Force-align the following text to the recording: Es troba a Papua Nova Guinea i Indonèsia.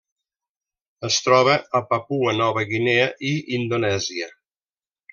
Es 1.09 1.17
troba 1.25 1.59
a 1.79 1.83
Papua 1.93 2.35
Nova 2.41 2.65
Guinea 2.73 3.07
i 3.33 3.37
Indonèsia. 3.63 4.35